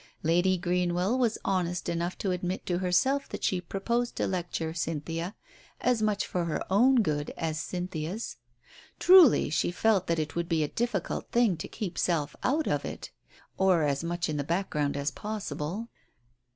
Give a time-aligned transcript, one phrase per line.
[0.23, 4.73] Lady Greenwell was honest enough to admit to her self that she proposed to lecture
[4.73, 5.35] Cynthia
[5.79, 8.37] as much for her own good, as Cynthia's.
[8.97, 12.83] Truly, she felt that it would be a difficult thing to keep self out of
[12.83, 13.11] it,
[13.59, 15.87] or as much in the background as possible.